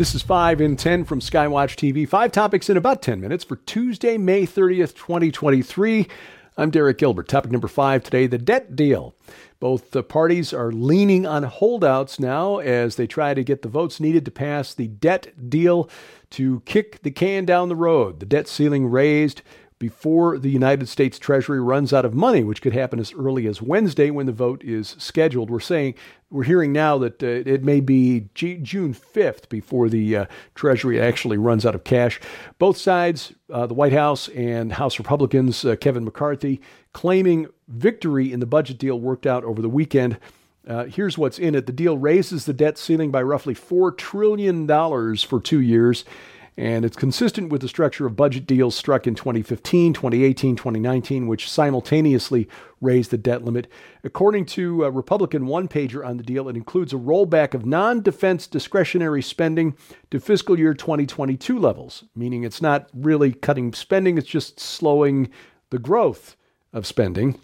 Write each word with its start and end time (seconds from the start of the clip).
This 0.00 0.14
is 0.14 0.22
5 0.22 0.62
in 0.62 0.76
10 0.76 1.04
from 1.04 1.20
Skywatch 1.20 1.76
TV. 1.76 2.08
Five 2.08 2.32
topics 2.32 2.70
in 2.70 2.78
about 2.78 3.02
10 3.02 3.20
minutes 3.20 3.44
for 3.44 3.56
Tuesday, 3.56 4.16
May 4.16 4.46
30th, 4.46 4.94
2023. 4.94 6.08
I'm 6.56 6.70
Derek 6.70 6.96
Gilbert. 6.96 7.28
Topic 7.28 7.50
number 7.50 7.68
five 7.68 8.02
today 8.02 8.26
the 8.26 8.38
debt 8.38 8.74
deal. 8.74 9.14
Both 9.60 9.90
the 9.90 10.02
parties 10.02 10.54
are 10.54 10.72
leaning 10.72 11.26
on 11.26 11.42
holdouts 11.42 12.18
now 12.18 12.60
as 12.60 12.96
they 12.96 13.06
try 13.06 13.34
to 13.34 13.44
get 13.44 13.60
the 13.60 13.68
votes 13.68 14.00
needed 14.00 14.24
to 14.24 14.30
pass 14.30 14.72
the 14.72 14.88
debt 14.88 15.50
deal 15.50 15.90
to 16.30 16.62
kick 16.64 17.02
the 17.02 17.10
can 17.10 17.44
down 17.44 17.68
the 17.68 17.76
road. 17.76 18.20
The 18.20 18.26
debt 18.26 18.48
ceiling 18.48 18.86
raised 18.86 19.42
before 19.80 20.38
the 20.38 20.50
United 20.50 20.88
States 20.88 21.18
Treasury 21.18 21.58
runs 21.58 21.92
out 21.92 22.04
of 22.04 22.12
money, 22.12 22.44
which 22.44 22.60
could 22.60 22.74
happen 22.74 23.00
as 23.00 23.14
early 23.14 23.46
as 23.46 23.62
Wednesday 23.62 24.10
when 24.10 24.26
the 24.26 24.32
vote 24.32 24.62
is 24.62 24.94
scheduled. 24.98 25.48
We're 25.48 25.58
saying 25.58 25.94
we're 26.28 26.44
hearing 26.44 26.70
now 26.70 26.98
that 26.98 27.22
uh, 27.22 27.26
it 27.26 27.64
may 27.64 27.80
be 27.80 28.28
G- 28.34 28.58
June 28.58 28.92
5th 28.92 29.48
before 29.48 29.88
the 29.88 30.16
uh, 30.16 30.26
Treasury 30.54 31.00
actually 31.00 31.38
runs 31.38 31.64
out 31.64 31.74
of 31.74 31.82
cash. 31.82 32.20
Both 32.58 32.76
sides, 32.76 33.32
uh, 33.50 33.66
the 33.66 33.74
White 33.74 33.94
House 33.94 34.28
and 34.28 34.70
House 34.74 34.98
Republicans, 34.98 35.64
uh, 35.64 35.76
Kevin 35.76 36.04
McCarthy, 36.04 36.60
claiming 36.92 37.46
victory 37.66 38.30
in 38.30 38.40
the 38.40 38.46
budget 38.46 38.76
deal 38.76 39.00
worked 39.00 39.26
out 39.26 39.44
over 39.44 39.62
the 39.62 39.68
weekend. 39.70 40.18
Uh, 40.68 40.84
here's 40.84 41.16
what's 41.16 41.38
in 41.38 41.54
it. 41.54 41.64
The 41.64 41.72
deal 41.72 41.96
raises 41.96 42.44
the 42.44 42.52
debt 42.52 42.76
ceiling 42.76 43.10
by 43.10 43.22
roughly 43.22 43.54
$4 43.54 43.96
trillion 43.96 44.66
for 45.16 45.40
two 45.40 45.60
years 45.60 46.04
and 46.60 46.84
it's 46.84 46.96
consistent 46.96 47.50
with 47.50 47.62
the 47.62 47.68
structure 47.68 48.04
of 48.04 48.16
budget 48.16 48.46
deals 48.46 48.74
struck 48.74 49.06
in 49.06 49.14
2015, 49.14 49.94
2018, 49.94 50.56
2019, 50.56 51.26
which 51.26 51.48
simultaneously 51.48 52.46
raised 52.82 53.10
the 53.10 53.16
debt 53.16 53.42
limit. 53.42 53.66
According 54.04 54.44
to 54.46 54.84
a 54.84 54.90
Republican 54.90 55.46
one 55.46 55.68
pager 55.68 56.06
on 56.06 56.18
the 56.18 56.22
deal, 56.22 56.50
it 56.50 56.56
includes 56.56 56.92
a 56.92 56.96
rollback 56.96 57.54
of 57.54 57.64
non 57.64 58.02
defense 58.02 58.46
discretionary 58.46 59.22
spending 59.22 59.74
to 60.10 60.20
fiscal 60.20 60.58
year 60.58 60.74
2022 60.74 61.58
levels, 61.58 62.04
meaning 62.14 62.44
it's 62.44 62.60
not 62.60 62.90
really 62.92 63.32
cutting 63.32 63.72
spending, 63.72 64.18
it's 64.18 64.28
just 64.28 64.60
slowing 64.60 65.30
the 65.70 65.78
growth 65.78 66.36
of 66.74 66.86
spending. 66.86 67.40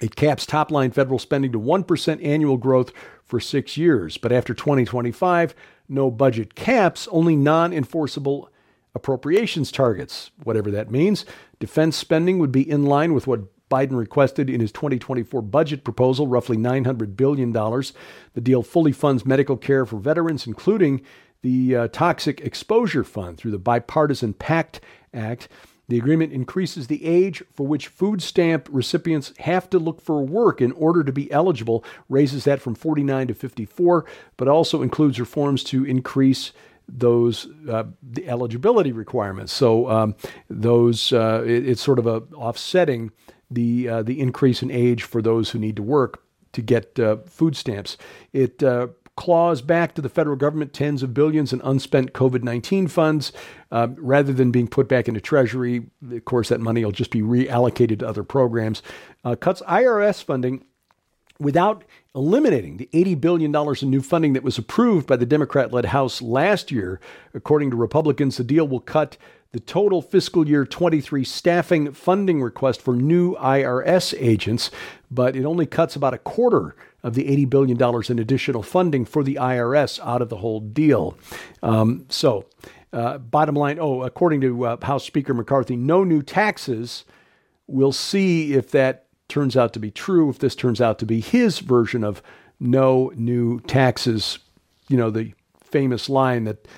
It 0.00 0.14
caps 0.14 0.46
top 0.46 0.70
line 0.70 0.92
federal 0.92 1.18
spending 1.18 1.50
to 1.50 1.58
1% 1.58 2.24
annual 2.24 2.58
growth 2.58 2.92
for 3.24 3.40
six 3.40 3.76
years. 3.76 4.18
But 4.18 4.30
after 4.30 4.54
2025, 4.54 5.52
no 5.88 6.10
budget 6.10 6.54
caps, 6.54 7.08
only 7.10 7.36
non 7.36 7.72
enforceable 7.72 8.50
appropriations 8.94 9.70
targets, 9.70 10.30
whatever 10.42 10.70
that 10.70 10.90
means. 10.90 11.24
Defense 11.60 11.96
spending 11.96 12.38
would 12.38 12.52
be 12.52 12.68
in 12.68 12.84
line 12.84 13.12
with 13.12 13.26
what 13.26 13.40
Biden 13.68 13.96
requested 13.96 14.48
in 14.48 14.60
his 14.60 14.72
2024 14.72 15.42
budget 15.42 15.84
proposal, 15.84 16.26
roughly 16.26 16.56
$900 16.56 17.16
billion. 17.16 17.52
The 17.52 18.40
deal 18.40 18.62
fully 18.62 18.92
funds 18.92 19.26
medical 19.26 19.56
care 19.56 19.84
for 19.84 19.98
veterans, 19.98 20.46
including 20.46 21.02
the 21.42 21.76
uh, 21.76 21.88
Toxic 21.88 22.40
Exposure 22.40 23.04
Fund 23.04 23.38
through 23.38 23.50
the 23.50 23.58
Bipartisan 23.58 24.34
PACT 24.34 24.80
Act. 25.12 25.48
The 25.88 25.98
agreement 25.98 26.32
increases 26.32 26.86
the 26.86 27.04
age 27.04 27.42
for 27.52 27.66
which 27.66 27.88
food 27.88 28.20
stamp 28.20 28.68
recipients 28.70 29.32
have 29.38 29.70
to 29.70 29.78
look 29.78 30.00
for 30.00 30.24
work 30.24 30.60
in 30.60 30.72
order 30.72 31.04
to 31.04 31.12
be 31.12 31.30
eligible, 31.30 31.84
raises 32.08 32.44
that 32.44 32.60
from 32.60 32.74
49 32.74 33.28
to 33.28 33.34
54, 33.34 34.04
but 34.36 34.48
also 34.48 34.82
includes 34.82 35.20
reforms 35.20 35.62
to 35.64 35.84
increase 35.84 36.52
those 36.88 37.48
uh, 37.68 37.84
the 38.02 38.28
eligibility 38.28 38.92
requirements. 38.92 39.52
So 39.52 39.90
um, 39.90 40.14
those 40.48 41.12
uh, 41.12 41.42
it, 41.44 41.68
it's 41.68 41.82
sort 41.82 41.98
of 41.98 42.06
a 42.06 42.22
offsetting 42.34 43.10
the 43.50 43.88
uh, 43.88 44.02
the 44.02 44.20
increase 44.20 44.62
in 44.62 44.70
age 44.70 45.02
for 45.02 45.22
those 45.22 45.50
who 45.50 45.58
need 45.58 45.76
to 45.76 45.82
work 45.82 46.22
to 46.52 46.62
get 46.62 46.98
uh, 46.98 47.18
food 47.26 47.56
stamps. 47.56 47.96
It 48.32 48.62
uh, 48.62 48.88
claws 49.16 49.62
back 49.62 49.94
to 49.94 50.02
the 50.02 50.08
federal 50.08 50.36
government 50.36 50.72
tens 50.72 51.02
of 51.02 51.14
billions 51.14 51.52
in 51.52 51.60
unspent 51.62 52.12
COVID 52.12 52.42
19 52.42 52.86
funds 52.88 53.32
uh, 53.72 53.88
rather 53.96 54.32
than 54.32 54.50
being 54.50 54.68
put 54.68 54.88
back 54.88 55.08
into 55.08 55.20
Treasury. 55.20 55.86
Of 56.10 56.24
course, 56.24 56.50
that 56.50 56.60
money 56.60 56.84
will 56.84 56.92
just 56.92 57.10
be 57.10 57.22
reallocated 57.22 58.00
to 58.00 58.08
other 58.08 58.22
programs. 58.22 58.82
Uh, 59.24 59.34
cuts 59.34 59.62
IRS 59.62 60.22
funding 60.22 60.64
without 61.38 61.84
eliminating 62.14 62.76
the 62.76 62.88
$80 62.92 63.20
billion 63.20 63.54
in 63.54 63.90
new 63.90 64.00
funding 64.00 64.32
that 64.32 64.42
was 64.42 64.58
approved 64.58 65.06
by 65.06 65.16
the 65.16 65.26
Democrat 65.26 65.72
led 65.72 65.86
House 65.86 66.22
last 66.22 66.70
year. 66.70 67.00
According 67.34 67.70
to 67.70 67.76
Republicans, 67.76 68.36
the 68.36 68.44
deal 68.44 68.66
will 68.66 68.80
cut 68.80 69.16
the 69.56 69.60
total 69.60 70.02
fiscal 70.02 70.46
year 70.46 70.66
23 70.66 71.24
staffing 71.24 71.90
funding 71.90 72.42
request 72.42 72.82
for 72.82 72.94
new 72.94 73.34
IRS 73.36 74.14
agents, 74.18 74.70
but 75.10 75.34
it 75.34 75.46
only 75.46 75.64
cuts 75.64 75.96
about 75.96 76.12
a 76.12 76.18
quarter 76.18 76.76
of 77.02 77.14
the 77.14 77.24
$80 77.24 77.48
billion 77.48 78.04
in 78.10 78.18
additional 78.18 78.62
funding 78.62 79.06
for 79.06 79.24
the 79.24 79.36
IRS 79.36 79.98
out 80.04 80.20
of 80.20 80.28
the 80.28 80.36
whole 80.36 80.60
deal. 80.60 81.16
Um, 81.62 82.04
so, 82.10 82.44
uh, 82.92 83.16
bottom 83.16 83.54
line 83.54 83.78
oh, 83.80 84.02
according 84.02 84.42
to 84.42 84.66
uh, 84.66 84.84
House 84.84 85.06
Speaker 85.06 85.32
McCarthy, 85.32 85.74
no 85.74 86.04
new 86.04 86.20
taxes. 86.20 87.06
We'll 87.66 87.92
see 87.92 88.52
if 88.52 88.70
that 88.72 89.06
turns 89.26 89.56
out 89.56 89.72
to 89.72 89.78
be 89.78 89.90
true, 89.90 90.28
if 90.28 90.38
this 90.38 90.54
turns 90.54 90.82
out 90.82 90.98
to 90.98 91.06
be 91.06 91.22
his 91.22 91.60
version 91.60 92.04
of 92.04 92.22
no 92.60 93.10
new 93.16 93.60
taxes. 93.60 94.38
You 94.90 94.98
know, 94.98 95.08
the 95.08 95.32
famous 95.64 96.10
line 96.10 96.44
that 96.44 96.68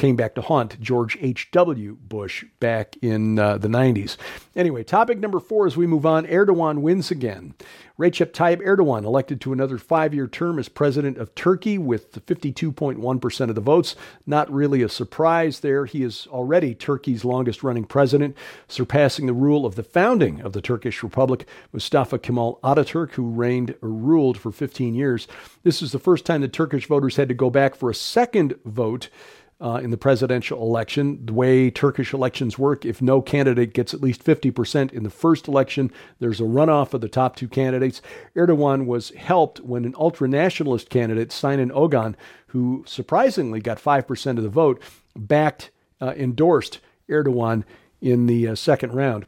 came 0.00 0.16
back 0.16 0.34
to 0.34 0.40
haunt 0.40 0.80
George 0.80 1.18
H.W. 1.20 1.98
Bush 2.00 2.46
back 2.58 2.96
in 3.02 3.38
uh, 3.38 3.58
the 3.58 3.68
90s. 3.68 4.16
Anyway, 4.56 4.82
topic 4.82 5.18
number 5.18 5.38
four 5.38 5.66
as 5.66 5.76
we 5.76 5.86
move 5.86 6.06
on 6.06 6.24
Erdogan 6.24 6.78
wins 6.78 7.10
again. 7.10 7.54
Recep 7.98 8.32
Tayyip 8.32 8.64
Erdogan 8.64 9.04
elected 9.04 9.42
to 9.42 9.52
another 9.52 9.76
five 9.76 10.14
year 10.14 10.26
term 10.26 10.58
as 10.58 10.70
president 10.70 11.18
of 11.18 11.34
Turkey 11.34 11.76
with 11.76 12.24
52.1% 12.24 13.48
of 13.50 13.54
the 13.54 13.60
votes. 13.60 13.94
Not 14.24 14.50
really 14.50 14.80
a 14.80 14.88
surprise 14.88 15.60
there. 15.60 15.84
He 15.84 16.02
is 16.02 16.26
already 16.30 16.74
Turkey's 16.74 17.26
longest 17.26 17.62
running 17.62 17.84
president, 17.84 18.34
surpassing 18.68 19.26
the 19.26 19.34
rule 19.34 19.66
of 19.66 19.74
the 19.74 19.82
founding 19.82 20.40
of 20.40 20.54
the 20.54 20.62
Turkish 20.62 21.02
Republic, 21.02 21.46
Mustafa 21.74 22.18
Kemal 22.18 22.58
Ataturk, 22.64 23.12
who 23.12 23.28
reigned 23.28 23.74
or 23.82 23.90
ruled 23.90 24.38
for 24.38 24.50
15 24.50 24.94
years. 24.94 25.28
This 25.62 25.82
is 25.82 25.92
the 25.92 25.98
first 25.98 26.24
time 26.24 26.40
the 26.40 26.48
Turkish 26.48 26.86
voters 26.86 27.16
had 27.16 27.28
to 27.28 27.34
go 27.34 27.50
back 27.50 27.74
for 27.74 27.90
a 27.90 27.94
second 27.94 28.54
vote 28.64 29.10
uh, 29.60 29.80
in 29.82 29.90
the 29.90 29.96
presidential 29.96 30.62
election. 30.62 31.24
The 31.26 31.32
way 31.32 31.70
Turkish 31.70 32.14
elections 32.14 32.58
work, 32.58 32.84
if 32.84 33.02
no 33.02 33.20
candidate 33.20 33.74
gets 33.74 33.92
at 33.92 34.00
least 34.00 34.24
50% 34.24 34.92
in 34.92 35.02
the 35.02 35.10
first 35.10 35.46
election, 35.46 35.92
there's 36.18 36.40
a 36.40 36.44
runoff 36.44 36.94
of 36.94 37.00
the 37.00 37.08
top 37.08 37.36
two 37.36 37.48
candidates. 37.48 38.00
Erdogan 38.34 38.86
was 38.86 39.10
helped 39.10 39.60
when 39.60 39.84
an 39.84 39.94
ultra 39.98 40.28
nationalist 40.28 40.88
candidate, 40.88 41.30
Sinan 41.30 41.70
Ogan, 41.72 42.16
who 42.48 42.84
surprisingly 42.86 43.60
got 43.60 43.82
5% 43.82 44.38
of 44.38 44.42
the 44.42 44.48
vote, 44.48 44.82
backed, 45.14 45.70
uh, 46.00 46.14
endorsed 46.16 46.80
Erdogan 47.08 47.64
in 48.00 48.26
the 48.26 48.48
uh, 48.48 48.54
second 48.54 48.94
round. 48.94 49.26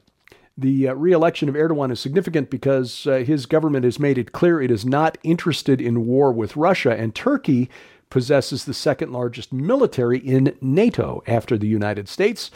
The 0.57 0.89
uh, 0.89 0.95
re 0.95 1.13
election 1.13 1.49
of 1.49 1.55
Erdogan 1.55 1.91
is 1.91 2.01
significant 2.01 2.51
because 2.51 3.07
uh, 3.07 3.19
his 3.19 3.47
government 3.47 3.85
has 3.85 3.99
made 3.99 4.19
it 4.19 4.33
clear 4.33 4.61
it 4.61 4.71
is 4.71 4.85
not 4.85 5.19
interested 5.23 5.81
in 5.81 6.07
war 6.07 6.33
with 6.33 6.57
Russia, 6.57 6.95
and 6.95 7.15
Turkey 7.15 7.71
possesses 8.13 8.67
the 8.67 8.75
second 8.75 9.11
largest 9.11 9.55
military 9.55 10.19
in 10.19 10.55
NATO 10.61 11.23
after 11.27 11.57
the 11.57 11.67
United 11.67 12.11
States. 12.11 12.51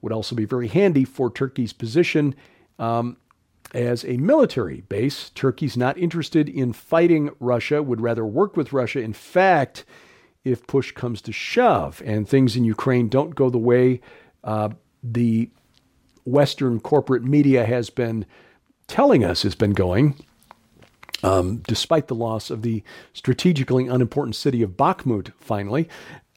Would 0.00 0.10
also 0.10 0.34
be 0.34 0.46
very 0.46 0.68
handy 0.68 1.04
for 1.04 1.30
Turkey's 1.30 1.74
position 1.74 2.34
um, 2.78 3.18
as 3.74 4.06
a 4.06 4.16
military 4.16 4.80
base. 4.88 5.28
Turkey's 5.34 5.76
not 5.76 5.98
interested 5.98 6.48
in 6.48 6.72
fighting 6.72 7.28
Russia, 7.40 7.82
would 7.82 8.00
rather 8.00 8.24
work 8.24 8.56
with 8.56 8.72
Russia. 8.72 9.02
In 9.02 9.12
fact, 9.12 9.84
if 10.44 10.66
push 10.66 10.92
comes 10.92 11.20
to 11.20 11.32
shove 11.32 12.02
and 12.06 12.26
things 12.26 12.56
in 12.56 12.64
Ukraine 12.64 13.10
don't 13.10 13.34
go 13.34 13.50
the 13.50 13.58
way 13.58 14.00
uh, 14.44 14.70
the 15.02 15.50
Western 16.24 16.80
corporate 16.80 17.22
media 17.22 17.66
has 17.66 17.90
been 17.90 18.24
telling 18.86 19.22
us 19.22 19.42
has 19.42 19.54
been 19.54 19.72
going, 19.72 20.18
um, 21.22 21.58
despite 21.66 22.08
the 22.08 22.14
loss 22.14 22.50
of 22.50 22.62
the 22.62 22.82
strategically 23.12 23.86
unimportant 23.86 24.36
city 24.36 24.62
of 24.62 24.70
Bakhmut, 24.70 25.32
finally, 25.38 25.88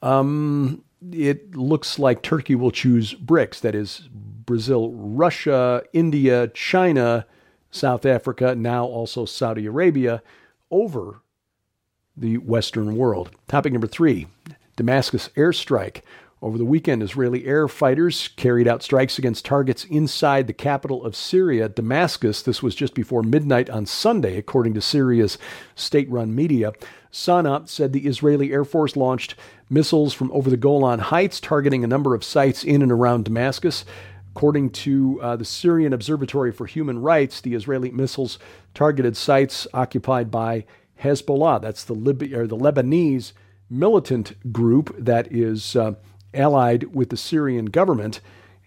um, 0.02 0.82
it 1.12 1.54
looks 1.54 1.98
like 1.98 2.22
Turkey 2.22 2.54
will 2.54 2.70
choose 2.70 3.14
BRICS 3.14 3.60
that 3.60 3.74
is, 3.74 4.08
Brazil, 4.12 4.92
Russia, 4.92 5.82
India, 5.92 6.48
China, 6.48 7.26
South 7.70 8.04
Africa, 8.04 8.54
now 8.54 8.84
also 8.84 9.24
Saudi 9.24 9.66
Arabia, 9.66 10.22
over 10.70 11.20
the 12.16 12.38
Western 12.38 12.96
world. 12.96 13.30
Topic 13.48 13.72
number 13.72 13.86
three 13.86 14.26
Damascus 14.76 15.30
airstrike. 15.36 16.02
Over 16.42 16.56
the 16.56 16.64
weekend, 16.64 17.02
Israeli 17.02 17.44
air 17.44 17.68
fighters 17.68 18.28
carried 18.28 18.66
out 18.66 18.82
strikes 18.82 19.18
against 19.18 19.44
targets 19.44 19.84
inside 19.84 20.46
the 20.46 20.54
capital 20.54 21.04
of 21.04 21.14
Syria, 21.14 21.68
Damascus. 21.68 22.40
This 22.40 22.62
was 22.62 22.74
just 22.74 22.94
before 22.94 23.22
midnight 23.22 23.68
on 23.68 23.84
Sunday, 23.84 24.38
according 24.38 24.72
to 24.72 24.80
Syria's 24.80 25.36
state 25.74 26.08
run 26.08 26.34
media. 26.34 26.72
Sana 27.10 27.64
said 27.66 27.92
the 27.92 28.06
Israeli 28.06 28.54
Air 28.54 28.64
Force 28.64 28.96
launched 28.96 29.34
missiles 29.68 30.14
from 30.14 30.32
over 30.32 30.48
the 30.48 30.56
Golan 30.56 31.00
Heights, 31.00 31.40
targeting 31.40 31.84
a 31.84 31.88
number 31.88 32.14
of 32.14 32.24
sites 32.24 32.64
in 32.64 32.80
and 32.80 32.90
around 32.90 33.26
Damascus. 33.26 33.84
According 34.34 34.70
to 34.70 35.20
uh, 35.20 35.36
the 35.36 35.44
Syrian 35.44 35.92
Observatory 35.92 36.52
for 36.52 36.64
Human 36.64 37.02
Rights, 37.02 37.42
the 37.42 37.52
Israeli 37.52 37.90
missiles 37.90 38.38
targeted 38.72 39.14
sites 39.14 39.66
occupied 39.74 40.30
by 40.30 40.64
Hezbollah. 41.02 41.60
That's 41.60 41.84
the, 41.84 41.92
Lib- 41.92 42.20
the 42.20 42.56
Lebanese 42.56 43.32
militant 43.68 44.52
group 44.52 44.94
that 44.98 45.30
is 45.30 45.76
uh, 45.76 45.94
allied 46.34 46.94
with 46.94 47.10
the 47.10 47.16
Syrian 47.16 47.66
government. 47.66 48.20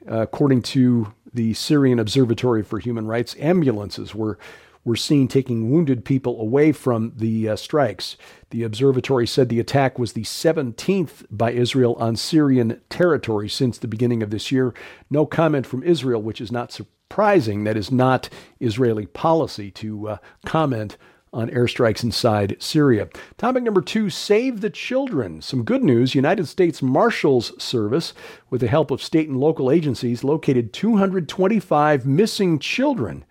Uh, 0.10 0.22
according 0.22 0.62
to 0.62 1.14
the 1.34 1.54
Syrian 1.54 1.98
Observatory 1.98 2.62
for 2.62 2.80
Human 2.80 3.08
Rights, 3.08 3.36
ambulances 3.40 4.14
were 4.14 4.38
were 4.86 4.96
seen 4.96 5.28
taking 5.28 5.72
wounded 5.72 6.04
people 6.04 6.40
away 6.42 6.72
from 6.72 7.14
the 7.16 7.50
uh, 7.50 7.56
strikes. 7.56 8.18
The 8.50 8.64
observatory 8.64 9.26
said 9.26 9.50
the 9.50 9.60
attack 9.60 9.98
was 9.98 10.14
the 10.14 10.24
17th 10.24 11.26
by 11.32 11.52
Israel 11.52 11.96
on 11.96 12.16
Syrian 12.16 12.82
territory 12.90 13.48
since 13.48 13.78
the 13.78 13.88
beginning 13.88 14.22
of 14.22 14.30
this 14.30 14.52
year. 14.52 14.74
No 15.10 15.26
comment 15.26 15.66
from 15.66 15.84
Israel, 15.84 16.22
which 16.22 16.42
is 16.42 16.52
not 16.52 16.72
surprising. 16.72 17.64
That 17.64 17.78
is 17.78 17.92
not 17.92 18.30
Israeli 18.60 19.06
policy 19.06 19.72
to 19.72 20.10
uh, 20.10 20.18
comment 20.46 20.98
on 21.34 21.50
airstrikes 21.50 22.04
inside 22.04 22.56
Syria. 22.60 23.10
Topic 23.38 23.64
number 23.64 23.82
two 23.82 24.10
Save 24.10 24.62
the 24.62 24.70
Children. 24.70 25.42
Some 25.42 25.64
good 25.64 25.84
news 25.84 26.16
United 26.16 26.48
States 26.48 26.82
Marshals 26.82 27.52
Service, 27.62 28.14
with 28.50 28.62
the 28.62 28.68
help 28.68 28.92
of 28.92 29.02
state 29.02 29.28
and 29.28 29.40
local 29.40 29.72
agencies, 29.72 30.24
located 30.24 30.72
225 30.72 32.06
missing 32.06 32.60
children 32.60 33.26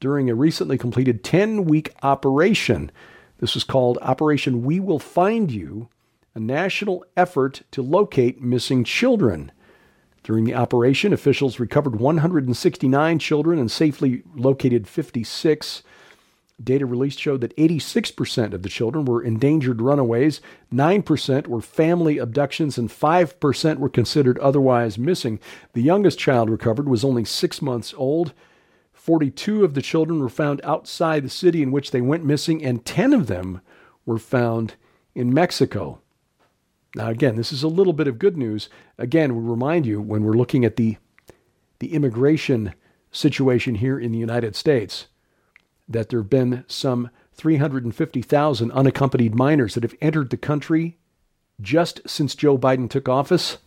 during 0.00 0.28
a 0.28 0.34
recently 0.34 0.76
completed 0.76 1.22
10 1.22 1.64
week 1.64 1.94
operation. 2.02 2.90
This 3.38 3.54
was 3.54 3.64
called 3.64 3.98
Operation 4.02 4.64
We 4.64 4.80
Will 4.80 4.98
Find 4.98 5.50
You, 5.50 5.88
a 6.34 6.40
national 6.40 7.04
effort 7.16 7.62
to 7.70 7.82
locate 7.82 8.40
missing 8.42 8.82
children. 8.82 9.52
During 10.22 10.44
the 10.44 10.54
operation, 10.54 11.12
officials 11.12 11.60
recovered 11.60 12.00
169 12.00 13.18
children 13.20 13.58
and 13.60 13.70
safely 13.70 14.22
located 14.34 14.88
56. 14.88 15.84
Data 16.62 16.86
released 16.86 17.18
showed 17.18 17.42
that 17.42 17.56
86% 17.56 18.54
of 18.54 18.62
the 18.62 18.70
children 18.70 19.04
were 19.04 19.22
endangered 19.22 19.82
runaways, 19.82 20.40
9% 20.72 21.46
were 21.48 21.60
family 21.60 22.16
abductions, 22.16 22.78
and 22.78 22.88
5% 22.88 23.78
were 23.78 23.88
considered 23.90 24.38
otherwise 24.38 24.96
missing. 24.96 25.38
The 25.74 25.82
youngest 25.82 26.18
child 26.18 26.48
recovered 26.48 26.88
was 26.88 27.04
only 27.04 27.26
six 27.26 27.60
months 27.60 27.92
old. 27.96 28.32
42 28.94 29.64
of 29.64 29.74
the 29.74 29.82
children 29.82 30.18
were 30.18 30.30
found 30.30 30.62
outside 30.64 31.24
the 31.24 31.28
city 31.28 31.62
in 31.62 31.72
which 31.72 31.90
they 31.90 32.00
went 32.00 32.24
missing, 32.24 32.64
and 32.64 32.86
10 32.86 33.12
of 33.12 33.26
them 33.26 33.60
were 34.06 34.18
found 34.18 34.76
in 35.14 35.34
Mexico. 35.34 36.00
Now, 36.94 37.10
again, 37.10 37.36
this 37.36 37.52
is 37.52 37.62
a 37.62 37.68
little 37.68 37.92
bit 37.92 38.08
of 38.08 38.18
good 38.18 38.38
news. 38.38 38.70
Again, 38.96 39.36
we 39.36 39.42
remind 39.42 39.84
you 39.84 40.00
when 40.00 40.24
we're 40.24 40.32
looking 40.32 40.64
at 40.64 40.76
the, 40.76 40.96
the 41.80 41.92
immigration 41.92 42.72
situation 43.12 43.74
here 43.74 43.98
in 43.98 44.12
the 44.12 44.18
United 44.18 44.56
States 44.56 45.08
that 45.88 46.08
there 46.08 46.20
have 46.20 46.30
been 46.30 46.64
some 46.66 47.10
350,000 47.34 48.72
unaccompanied 48.72 49.34
minors 49.34 49.74
that 49.74 49.82
have 49.82 49.94
entered 50.00 50.30
the 50.30 50.36
country 50.36 50.96
just 51.60 52.00
since 52.08 52.34
Joe 52.34 52.58
Biden 52.58 52.88
took 52.88 53.08
office. 53.08 53.58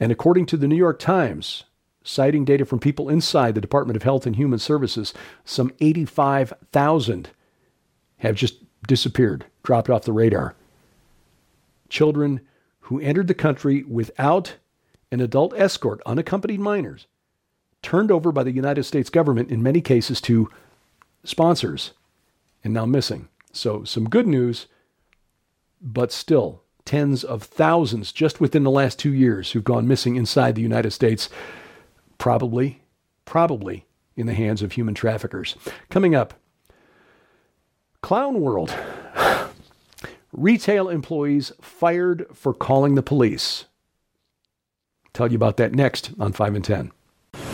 And 0.00 0.10
according 0.10 0.46
to 0.46 0.56
the 0.56 0.68
New 0.68 0.76
York 0.76 0.98
Times, 0.98 1.64
citing 2.04 2.44
data 2.44 2.64
from 2.64 2.80
people 2.80 3.08
inside 3.08 3.54
the 3.54 3.60
Department 3.60 3.96
of 3.96 4.02
Health 4.02 4.26
and 4.26 4.36
Human 4.36 4.58
Services, 4.58 5.14
some 5.44 5.72
85,000 5.80 7.30
have 8.18 8.34
just 8.34 8.56
disappeared, 8.86 9.46
dropped 9.62 9.90
off 9.90 10.04
the 10.04 10.12
radar. 10.12 10.54
Children 11.88 12.40
who 12.80 13.00
entered 13.00 13.28
the 13.28 13.34
country 13.34 13.84
without 13.84 14.56
an 15.10 15.20
adult 15.20 15.52
escort, 15.56 16.00
unaccompanied 16.06 16.60
minors, 16.60 17.06
turned 17.82 18.10
over 18.10 18.32
by 18.32 18.42
the 18.42 18.52
United 18.52 18.84
States 18.84 19.10
government 19.10 19.50
in 19.50 19.62
many 19.62 19.80
cases 19.80 20.20
to 20.22 20.48
sponsors 21.24 21.92
and 22.64 22.72
now 22.72 22.86
missing. 22.86 23.28
So, 23.52 23.84
some 23.84 24.08
good 24.08 24.26
news, 24.26 24.66
but 25.80 26.12
still 26.12 26.62
tens 26.84 27.22
of 27.22 27.42
thousands 27.42 28.12
just 28.12 28.40
within 28.40 28.64
the 28.64 28.70
last 28.70 28.98
two 28.98 29.12
years 29.12 29.52
who've 29.52 29.64
gone 29.64 29.86
missing 29.86 30.16
inside 30.16 30.54
the 30.54 30.62
United 30.62 30.90
States, 30.90 31.28
probably, 32.18 32.82
probably 33.24 33.86
in 34.16 34.26
the 34.26 34.34
hands 34.34 34.62
of 34.62 34.72
human 34.72 34.94
traffickers. 34.94 35.56
Coming 35.90 36.14
up, 36.14 36.34
Clown 38.00 38.40
World. 38.40 38.74
Retail 40.32 40.88
employees 40.88 41.52
fired 41.60 42.26
for 42.32 42.54
calling 42.54 42.94
the 42.94 43.02
police. 43.02 43.66
Tell 45.12 45.30
you 45.30 45.36
about 45.36 45.58
that 45.58 45.74
next 45.74 46.10
on 46.18 46.32
5 46.32 46.54
and 46.54 46.64
10. 46.64 46.92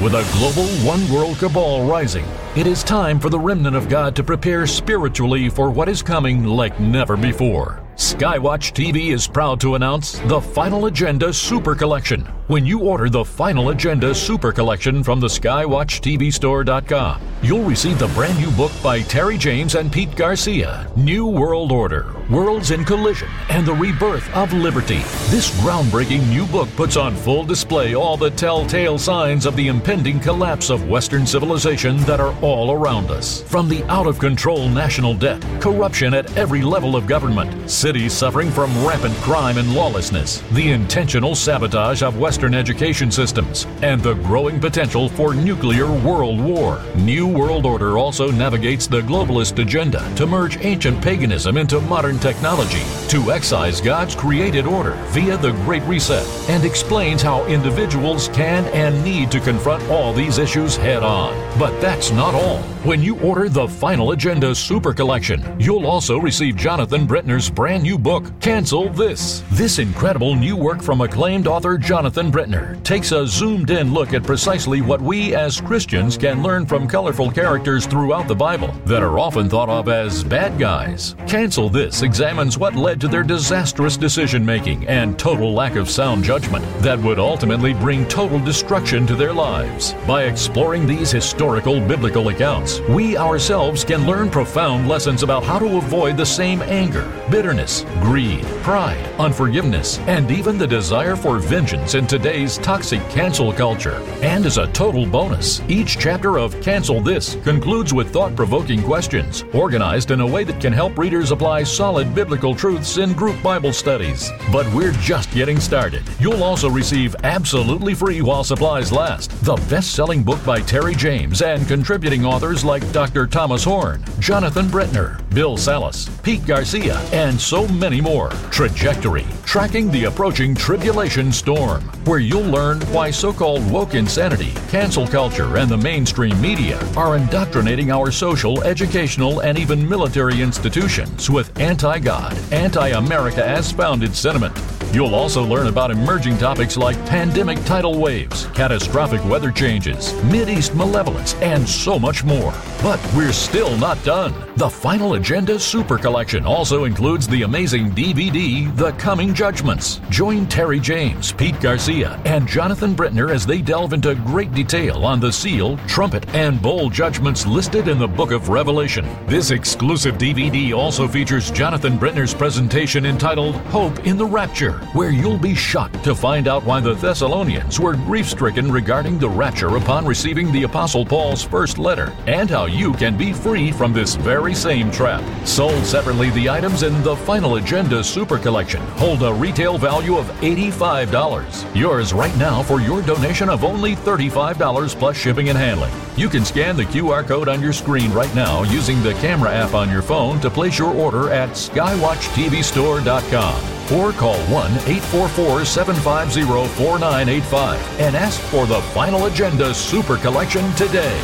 With 0.01 0.15
a 0.15 0.27
global 0.39 0.69
one 0.87 1.11
world 1.13 1.39
cabal 1.39 1.87
rising, 1.87 2.25
it 2.59 2.67
is 2.67 2.83
time 2.83 3.21
for 3.21 3.31
the 3.31 3.39
remnant 3.39 3.77
of 3.77 3.89
God 3.89 4.17
to 4.17 4.25
prepare 4.25 4.67
spiritually 4.67 5.49
for 5.49 5.71
what 5.71 5.89
is 5.89 6.03
coming 6.03 6.43
like 6.43 6.81
never 6.81 7.17
before. 7.17 7.85
Skywatch 7.99 8.73
TV 8.75 9.13
is 9.13 9.27
proud 9.27 9.61
to 9.61 9.75
announce 9.75 10.21
the 10.21 10.41
Final 10.41 10.87
Agenda 10.87 11.33
Super 11.33 11.75
Collection. 11.75 12.25
When 12.47 12.65
you 12.65 12.79
order 12.79 13.11
the 13.11 13.25
Final 13.25 13.71
Agenda 13.71 14.15
Super 14.15 14.53
Collection 14.53 15.03
from 15.03 15.19
the 15.19 15.27
SkywatchTVStore.com, 15.27 17.21
you'll 17.43 17.65
receive 17.65 17.99
the 17.99 18.07
brand 18.09 18.39
new 18.39 18.53
book 18.53 18.71
by 18.85 19.03
Terry 19.03 19.37
James 19.37 19.75
and 19.75 19.93
Pete 19.93 20.15
Garcia 20.15 20.89
New 20.97 21.27
World 21.27 21.73
Order, 21.73 22.15
Worlds 22.31 22.71
in 22.71 22.85
Collision, 22.85 23.29
and 23.51 23.67
the 23.67 23.75
Rebirth 23.75 24.33
of 24.35 24.53
Liberty. 24.53 25.03
This 25.29 25.51
groundbreaking 25.61 26.27
new 26.29 26.47
book 26.47 26.69
puts 26.77 26.97
on 26.97 27.17
full 27.17 27.45
display 27.45 27.95
all 27.95 28.17
the 28.17 28.31
telltale 28.31 28.97
signs 28.97 29.45
of 29.45 29.57
the 29.57 29.67
impending 29.67 30.21
collapse 30.21 30.71
of 30.71 30.89
Western 30.89 31.27
civilization 31.27 31.97
that 32.03 32.21
are 32.21 32.35
all 32.49 32.73
around 32.73 33.11
us. 33.11 33.43
From 33.43 33.69
the 33.69 33.85
out 33.85 34.07
of 34.07 34.19
control 34.19 34.69
national 34.69 35.15
debt, 35.15 35.45
corruption 35.61 36.15
at 36.15 36.35
every 36.37 36.63
level 36.63 36.97
of 36.97 37.07
government, 37.07 37.71
cities 37.71 38.15
suffering 38.15 38.51
from 38.51 38.73
rampant 38.87 39.15
crime 39.17 39.59
and 39.59 39.75
lawlessness, 39.75 40.41
the 40.53 40.71
intentional 40.71 41.35
sabotage 41.35 42.03
of 42.03 42.19
Western 42.19 42.55
education 42.55 43.11
systems, 43.11 43.67
and 43.83 44.01
the 44.03 44.15
growing 44.15 44.59
potential 44.59 45.09
for 45.11 45.35
nuclear 45.35 45.93
world 45.93 46.41
war. 46.41 46.83
New 46.97 47.27
World 47.27 47.67
Order 47.67 47.99
also 47.99 48.31
navigates 48.31 48.87
the 48.87 49.03
globalist 49.03 49.59
agenda 49.59 50.11
to 50.17 50.27
merge 50.27 50.59
ancient 50.65 51.03
paganism 51.03 51.59
into 51.59 51.81
modern 51.83 52.19
technology, 52.19 52.83
to 53.09 53.31
excise 53.31 53.81
God's 53.81 54.15
created 54.15 54.67
order 54.67 54.95
via 55.09 55.37
the 55.37 55.53
Great 55.65 55.83
Reset, 55.83 56.27
and 56.49 56.65
explains 56.65 57.21
how 57.21 57.45
individuals 57.47 58.29
can 58.29 58.65
and 58.69 59.05
need 59.05 59.31
to 59.33 59.41
confront 59.41 59.83
all 59.91 60.15
these 60.15 60.39
issues 60.39 60.77
head 60.77 61.03
on. 61.03 61.35
But 61.59 61.79
that's 61.81 62.11
not 62.11 62.38
all. 62.39 62.78
When 62.89 63.03
you 63.03 63.21
order 63.21 63.51
the 63.51 63.69
Final 63.69 64.13
Agenda 64.13 64.55
Super 64.55 64.95
Collection, 64.95 65.45
you'll 65.61 65.87
also 65.87 66.17
receive 66.17 66.57
Jonathan 66.57 67.07
Brentner's 67.07 67.51
brand 67.51 67.83
new 67.83 67.99
book, 67.99 68.33
Cancel 68.41 68.89
This. 68.89 69.45
This 69.51 69.79
incredible 69.79 70.35
new 70.35 70.57
work 70.57 70.83
from 70.83 71.03
acclaimed 71.03 71.47
author 71.47 71.77
Jonathan 71.77 72.33
Brentner 72.33 72.83
takes 72.85 73.13
a 73.13 73.27
zoomed 73.27 73.69
in 73.69 73.93
look 73.93 74.15
at 74.15 74.23
precisely 74.23 74.81
what 74.81 75.03
we 75.03 75.35
as 75.35 75.61
Christians 75.61 76.17
can 76.17 76.43
learn 76.43 76.65
from 76.65 76.89
colorful 76.89 77.31
characters 77.31 77.85
throughout 77.85 78.27
the 78.27 78.35
Bible 78.35 78.73
that 78.87 79.03
are 79.03 79.19
often 79.19 79.51
thought 79.51 79.69
of 79.69 79.91
as 79.91 80.25
bad 80.25 80.59
guys. 80.59 81.15
Cancel 81.27 81.69
This 81.69 82.01
examines 82.01 82.57
what 82.57 82.75
led 82.75 83.03
to 83.03 83.09
their 83.09 83.23
disastrous 83.23 83.99
decision 83.99 84.43
making 84.43 84.89
and 84.89 85.19
total 85.19 85.53
lack 85.53 85.77
of 85.77 85.91
sound 85.91 86.25
judgment 86.25 86.65
that 86.79 86.99
would 87.01 87.19
ultimately 87.19 87.75
bring 87.75 88.09
total 88.09 88.41
destruction 88.41 89.07
to 89.09 89.15
their 89.15 89.35
lives. 89.35 89.93
By 90.07 90.23
exploring 90.23 90.87
these 90.87 91.11
historical 91.11 91.87
biblical 91.87 92.29
accounts, 92.29 92.78
we 92.89 93.17
ourselves 93.17 93.85
can 93.85 94.07
learn 94.07 94.31
profound 94.31 94.89
lessons 94.89 95.23
about 95.23 95.45
how 95.45 95.59
to 95.59 95.77
avoid 95.77 96.17
the 96.17 96.27
same 96.27 96.63
anger, 96.63 97.11
bitterness, 97.31 97.85
greed, 98.01 98.45
pride, 98.63 99.05
unforgiveness, 99.19 99.99
and 100.01 100.31
even 100.31 100.59
the 100.59 100.67
desire 100.67 101.17
for 101.17 101.39
vengeance 101.39 101.95
in 101.95 102.07
today's 102.07 102.59
toxic 102.59 103.01
cancel 103.09 103.53
culture. 103.53 104.03
And 104.23 104.47
as 104.47 104.59
a 104.59 104.67
total 104.73 105.07
bonus, 105.07 105.61
each 105.69 105.99
chapter 105.99 106.39
of 106.39 106.61
Cancel 106.61 107.01
This 107.01 107.37
concludes 107.45 107.93
with 107.95 108.13
thought 108.13 108.37
provoking 108.37 108.83
questions, 108.83 109.45
organized 109.53 110.11
in 110.11 110.21
a 110.21 110.27
way 110.27 110.45
that 110.45 110.61
can 110.61 110.73
help 110.73 110.99
readers 110.99 111.31
apply 111.31 111.63
solid 111.63 112.15
biblical 112.15 112.55
truths 112.55 112.99
in 112.99 113.13
group 113.13 113.43
Bible 113.43 113.73
studies. 113.73 114.31
But 114.53 114.73
we're 114.73 114.93
just 114.93 115.31
getting 115.33 115.61
started. 115.61 116.03
You'll 116.19 116.45
also 116.45 116.69
receive 116.69 117.15
absolutely 117.25 117.95
free 117.95 118.23
while 118.23 118.45
supplies 118.45 118.93
last 118.93 119.31
the 119.45 119.57
best 119.71 119.95
selling 119.95 120.23
book 120.23 120.45
by 120.45 120.61
Terry 120.61 120.95
James 120.95 121.43
and 121.43 121.67
contributing 121.67 122.25
authors 122.25 122.58
like 122.65 122.91
Dr. 122.93 123.27
Thomas 123.27 123.65
Horn, 123.65 124.05
Jonathan 124.19 124.67
Brentner, 124.67 125.19
Bill 125.35 125.57
Salus, 125.57 126.09
Pete 126.21 126.45
Garcia, 126.47 126.99
and 127.13 127.41
so 127.41 127.67
many 127.69 128.01
more. 128.01 128.31
Trajectory 128.51 129.27
Tracking 129.45 129.91
the 129.91 130.05
Approaching 130.05 130.55
Tribulation 130.55 131.33
Storm, 131.33 131.83
where 132.05 132.19
you'll 132.19 132.43
learn 132.43 132.81
why 132.93 133.11
so 133.11 133.33
called 133.33 133.69
woke 133.71 133.95
insanity, 133.95 134.53
cancel 134.69 135.07
culture, 135.07 135.57
and 135.57 135.71
the 135.71 135.77
mainstream 135.77 136.39
media 136.41 136.79
are 136.97 137.17
indoctrinating 137.17 137.91
our 137.91 138.11
social, 138.11 138.63
educational, 138.65 139.41
and 139.41 139.59
even 139.59 139.89
military 139.89 140.43
institutions 140.43 141.31
with 141.31 141.59
anti 141.59 141.99
God, 141.99 142.37
anti 142.53 142.89
America 142.89 143.45
as 143.45 143.73
founded 143.73 144.15
sentiment. 144.15 144.78
You'll 144.93 145.15
also 145.15 145.45
learn 145.45 145.67
about 145.67 145.91
emerging 145.91 146.39
topics 146.39 146.77
like 146.77 146.97
pandemic 147.07 147.63
tidal 147.65 148.01
waves, 148.01 148.47
catastrophic 148.55 149.23
weather 149.27 149.51
changes, 149.53 150.15
East 150.49 150.75
malevolence, 150.75 151.35
and 151.37 151.69
so 151.69 151.99
much 151.99 152.25
more. 152.25 152.55
But 152.83 153.01
we're 153.15 153.33
still 153.33 153.77
not 153.77 154.03
done. 154.03 154.35
The 154.57 154.69
Final 154.69 155.15
Agenda 155.15 155.59
Super 155.59 155.99
Collection 155.99 156.45
also 156.45 156.85
includes 156.85 157.29
the 157.29 157.43
amazing 157.43 157.91
DVD, 157.91 158.75
The 158.77 158.93
Coming 158.93 159.35
Judgments. 159.35 160.01
Join 160.11 160.47
Terry 160.47 160.81
James, 160.81 161.33
Pete 161.33 161.61
Garcia, 161.61 162.21
and 162.25 162.49
Jonathan 162.49 162.95
Brentner 162.95 163.31
as 163.33 163.47
they 163.47 163.61
delve 163.61 163.93
into 163.93 164.15
great 164.15 164.53
detail 164.53 165.05
on 165.05 165.21
the 165.21 165.33
seal, 165.33 165.77
trumpet, 165.87 166.29
and 166.35 166.63
bowl 166.63 166.89
judgments 166.89 167.47
listed 167.47 167.89
in 167.89 167.99
the 167.99 168.09
book 168.09 168.31
of 168.31 168.49
Revelation. 168.49 169.07
This 169.27 169.51
exclusive 169.51 170.17
DVD 170.17 170.75
also 170.77 171.07
features 171.07 171.51
Jonathan 171.51 171.99
Brentner's 171.99 172.35
presentation 172.35 173.07
entitled 173.07 173.57
Hope 173.67 174.07
in 174.07 174.17
the 174.17 174.27
Rapture, 174.27 174.78
where 174.93 175.11
you'll 175.11 175.39
be 175.39 175.55
shocked 175.55 176.03
to 176.05 176.15
find 176.15 176.49
out 176.49 176.65
why 176.65 176.81
the 176.81 176.95
Thessalonians 176.95 177.79
were 177.79 177.95
grief 177.95 178.29
stricken 178.29 178.71
regarding 178.71 179.19
the 179.19 179.29
rapture 179.29 179.77
upon 179.77 180.07
receiving 180.07 180.51
the 180.53 180.65
Apostle 180.65 181.05
Paul's 181.05 181.43
first 181.43 181.79
letter, 181.79 182.13
and 182.27 182.51
how 182.51 182.67
you 182.67 182.93
can 182.93 183.17
be 183.17 183.33
free 183.33 183.73
from 183.73 183.93
this 183.93 184.17
very 184.17 184.55
same 184.55 184.91
trap. 184.91 185.23
Sold 185.47 185.85
separately, 185.85 186.31
the 186.31 186.49
items 186.49 186.83
in 186.83 187.03
the 187.03 187.17
Final 187.17 187.57
Agenda 187.57 188.03
Super 188.03 188.39
Collection 188.39 188.81
hold 188.99 189.23
a 189.23 189.33
retail 189.33 189.79
value 189.79 190.17
of 190.17 190.27
$85. 190.41 191.75
Yours 191.75 192.13
right 192.13 192.37
now 192.37 192.63
for 192.63 192.81
your 192.81 193.03
donation 193.03 193.49
of 193.49 193.65
only 193.65 193.97
$35 193.97 194.99
plus 194.99 195.17
shipping 195.17 195.49
and 195.49 195.59
handling. 195.59 195.93
You 196.17 196.29
can 196.29 196.45
scan 196.45 196.77
the 196.77 196.85
QR 196.85 197.27
code 197.27 197.49
on 197.49 197.63
your 197.63 197.73
screen 197.73 198.13
right 198.13 198.33
now 198.35 198.63
using 198.65 199.03
the 199.03 199.15
camera 199.15 199.53
app 199.53 199.75
on 199.75 199.91
your 199.91 200.03
phone 200.03 200.41
to 200.41 200.51
place 200.51 200.79
your 200.79 200.93
order 200.95 201.31
at 201.31 201.51
skywatchtvstore.com 201.51 203.78
or 203.93 204.13
call 204.13 204.37
1 204.47 204.73
844 204.73 205.65
750 205.65 206.43
4985 206.43 208.01
and 208.01 208.17
ask 208.17 208.41
for 208.41 208.67
the 208.67 208.81
Final 208.93 209.27
Agenda 209.27 209.73
Super 209.75 210.17
Collection 210.17 210.71
today. 210.75 211.23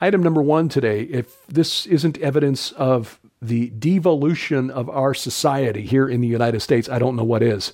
Item 0.00 0.22
number 0.22 0.42
one 0.42 0.68
today 0.68 1.02
if 1.02 1.44
this 1.46 1.86
isn't 1.86 2.18
evidence 2.18 2.72
of 2.72 3.18
the 3.42 3.70
devolution 3.70 4.70
of 4.70 4.88
our 4.88 5.14
society 5.14 5.82
here 5.82 6.08
in 6.08 6.20
the 6.20 6.28
United 6.28 6.60
States, 6.60 6.88
I 6.88 6.98
don't 6.98 7.16
know 7.16 7.24
what 7.24 7.42
is. 7.42 7.72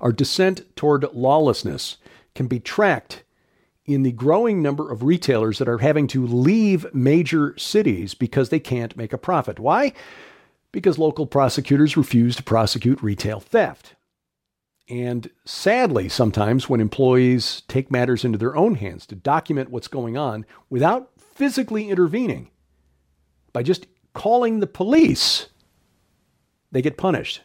Our 0.00 0.12
descent 0.12 0.76
toward 0.76 1.04
lawlessness 1.14 1.96
can 2.34 2.46
be 2.46 2.60
tracked 2.60 3.22
in 3.86 4.02
the 4.02 4.12
growing 4.12 4.62
number 4.62 4.90
of 4.90 5.02
retailers 5.02 5.58
that 5.58 5.68
are 5.68 5.78
having 5.78 6.06
to 6.08 6.26
leave 6.26 6.92
major 6.94 7.56
cities 7.58 8.14
because 8.14 8.48
they 8.48 8.60
can't 8.60 8.96
make 8.96 9.12
a 9.12 9.18
profit. 9.18 9.58
Why? 9.58 9.92
Because 10.74 10.98
local 10.98 11.24
prosecutors 11.24 11.96
refuse 11.96 12.34
to 12.34 12.42
prosecute 12.42 13.00
retail 13.00 13.38
theft. 13.38 13.94
And 14.90 15.30
sadly, 15.44 16.08
sometimes 16.08 16.68
when 16.68 16.80
employees 16.80 17.62
take 17.68 17.92
matters 17.92 18.24
into 18.24 18.38
their 18.38 18.56
own 18.56 18.74
hands 18.74 19.06
to 19.06 19.14
document 19.14 19.70
what's 19.70 19.86
going 19.86 20.16
on 20.16 20.44
without 20.68 21.10
physically 21.16 21.90
intervening, 21.90 22.50
by 23.52 23.62
just 23.62 23.86
calling 24.14 24.58
the 24.58 24.66
police, 24.66 25.46
they 26.72 26.82
get 26.82 26.96
punished. 26.96 27.42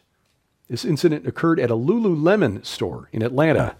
This 0.68 0.84
incident 0.84 1.24
occurred 1.24 1.60
at 1.60 1.70
a 1.70 1.76
Lululemon 1.76 2.66
store 2.66 3.08
in 3.12 3.22
Atlanta. 3.22 3.76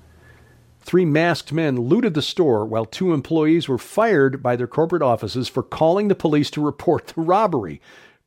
Three 0.79 1.05
masked 1.05 1.53
men 1.53 1.77
looted 1.77 2.15
the 2.15 2.23
store 2.23 2.65
while 2.65 2.85
two 2.85 3.13
employees 3.13 3.69
were 3.69 3.79
fired 3.79 4.45
by 4.45 4.55
their 4.55 4.69
corporate 4.69 5.03
offices 5.03 5.49
for 5.49 5.65
calling 5.65 6.07
the 6.07 6.15
police 6.15 6.53
to 6.53 6.65
report 6.65 7.09
the 7.09 7.21
robbery. 7.21 7.81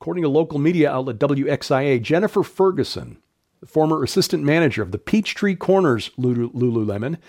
According 0.04 0.24
to 0.24 0.30
local 0.30 0.60
media 0.60 0.92
outlet 0.92 1.18
WXIA, 1.18 2.02
Jennifer 2.02 2.44
Ferguson, 2.44 3.20
the 3.62 3.66
former 3.66 4.04
assistant 4.04 4.44
manager 4.44 4.82
of 4.82 4.92
the 4.92 4.98
Peachtree 4.98 5.56
Corners 5.56 6.12
Lululemon, 6.20 7.20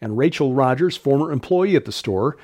and 0.00 0.16
Rachel 0.16 0.54
Rogers, 0.54 0.96
former 0.96 1.32
employee 1.32 1.74
at 1.74 1.86
the 1.86 1.90
store, 1.90 2.36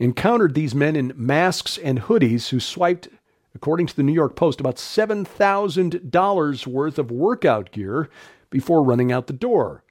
encountered 0.00 0.54
these 0.54 0.74
men 0.74 0.96
in 0.96 1.12
masks 1.14 1.78
and 1.78 2.00
hoodies 2.00 2.48
who 2.48 2.58
swiped, 2.58 3.10
according 3.54 3.86
to 3.86 3.94
the 3.94 4.02
New 4.02 4.12
York 4.12 4.34
Post, 4.34 4.58
about 4.58 4.74
$7,000 4.74 6.66
worth 6.66 6.98
of 6.98 7.12
workout 7.12 7.70
gear 7.70 8.10
before 8.50 8.82
running 8.82 9.12
out 9.12 9.28
the 9.28 9.32
door. 9.32 9.84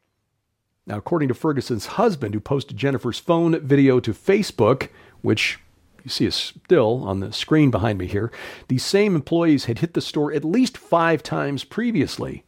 Now, 0.85 0.97
according 0.97 1.29
to 1.29 1.33
Ferguson's 1.33 1.85
husband, 1.85 2.33
who 2.33 2.41
posted 2.41 2.75
Jennifer's 2.75 3.19
phone 3.19 3.57
video 3.61 4.01
to 4.01 4.11
Facebook, 4.11 4.89
which 5.21 5.57
you 6.07 6.11
see 6.11 6.25
is 6.25 6.35
still 6.35 7.03
on 7.03 7.19
the 7.19 7.33
screen 7.33 7.69
behind 7.69 7.99
me 7.99 8.07
here, 8.07 8.31
these 8.69 8.85
same 8.85 9.13
employees 9.13 9.65
had 9.65 9.79
hit 9.79 9.93
the 9.93 10.01
store 10.01 10.31
at 10.31 10.45
least 10.45 10.77
five 10.77 11.21
times 11.21 11.65
previously. 11.65 12.45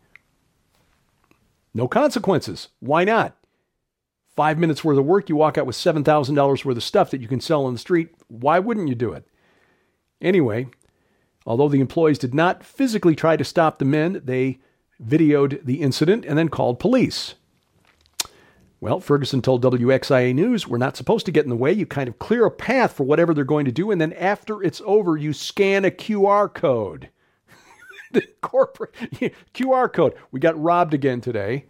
No 1.73 1.87
consequences. 1.87 2.69
Why 2.79 3.03
not? 3.03 3.35
Five 4.35 4.57
minutes 4.57 4.83
worth 4.83 4.97
of 4.97 5.05
work, 5.05 5.27
you 5.27 5.35
walk 5.35 5.57
out 5.57 5.65
with 5.65 5.75
$7,000 5.75 6.65
worth 6.65 6.77
of 6.77 6.83
stuff 6.83 7.11
that 7.11 7.19
you 7.19 7.27
can 7.27 7.41
sell 7.41 7.65
on 7.65 7.73
the 7.73 7.79
street. 7.79 8.15
Why 8.29 8.59
wouldn't 8.59 8.87
you 8.87 8.95
do 8.95 9.11
it? 9.11 9.27
Anyway, 10.21 10.67
although 11.45 11.67
the 11.67 11.81
employees 11.81 12.17
did 12.17 12.33
not 12.33 12.63
physically 12.63 13.15
try 13.15 13.35
to 13.35 13.43
stop 13.43 13.77
the 13.77 13.85
men, 13.85 14.21
they 14.23 14.59
videoed 15.03 15.65
the 15.65 15.81
incident 15.81 16.23
and 16.23 16.37
then 16.37 16.47
called 16.47 16.79
police. 16.79 17.35
Well, 18.81 19.01
Ferguson 19.01 19.41
told 19.41 19.61
WXIA 19.63 20.33
News, 20.33 20.65
we're 20.67 20.77
not 20.77 20.95
supposed 20.95 21.25
to 21.25 21.31
get 21.33 21.43
in 21.43 21.49
the 21.49 21.55
way. 21.55 21.73
You 21.73 21.85
kind 21.85 22.07
of 22.07 22.17
clear 22.17 22.45
a 22.45 22.51
path 22.51 22.93
for 22.93 23.03
whatever 23.03 23.33
they're 23.33 23.43
going 23.43 23.65
to 23.65 23.71
do, 23.73 23.91
and 23.91 23.99
then 23.99 24.13
after 24.13 24.63
it's 24.63 24.81
over, 24.85 25.17
you 25.17 25.33
scan 25.33 25.83
a 25.83 25.91
QR 25.91 26.53
code 26.53 27.09
the 28.11 28.25
corporate 28.41 28.93
QR 29.53 29.91
code. 29.91 30.15
We 30.31 30.39
got 30.39 30.61
robbed 30.61 30.93
again 30.93 31.19
today. 31.19 31.65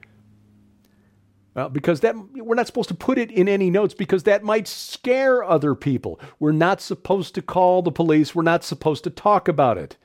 Well, 1.55 1.69
because 1.69 2.01
that 2.01 2.15
we're 2.35 2.55
not 2.55 2.67
supposed 2.67 2.89
to 2.89 2.95
put 2.95 3.17
it 3.17 3.31
in 3.31 3.49
any 3.49 3.71
notes 3.71 3.95
because 3.95 4.23
that 4.23 4.43
might 4.43 4.67
scare 4.67 5.43
other 5.43 5.73
people. 5.73 6.19
We're 6.39 6.51
not 6.51 6.79
supposed 6.79 7.33
to 7.35 7.41
call 7.41 7.81
the 7.81 7.91
police. 7.91 8.35
We're 8.35 8.43
not 8.43 8.63
supposed 8.63 9.03
to 9.05 9.09
talk 9.09 9.47
about 9.47 9.77
it. 9.77 9.97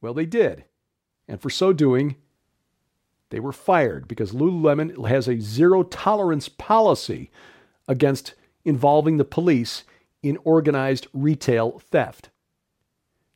Well, 0.00 0.14
they 0.14 0.26
did. 0.26 0.64
And 1.26 1.40
for 1.40 1.50
so 1.50 1.72
doing, 1.72 2.16
they 3.34 3.40
were 3.40 3.52
fired 3.52 4.06
because 4.06 4.30
Lululemon 4.30 5.08
has 5.08 5.26
a 5.26 5.40
zero 5.40 5.82
tolerance 5.82 6.48
policy 6.48 7.32
against 7.88 8.34
involving 8.64 9.16
the 9.16 9.24
police 9.24 9.82
in 10.22 10.38
organized 10.44 11.08
retail 11.12 11.80
theft. 11.80 12.30